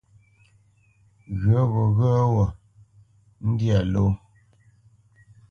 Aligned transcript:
Ghyə̌ 1.39 1.61
gho 1.71 1.81
yéghyə́ 1.95 2.21
gho 2.33 2.45
ndyâ 3.49 3.79
ló. 3.93 4.05